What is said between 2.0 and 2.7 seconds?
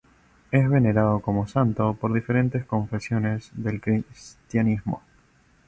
diferentes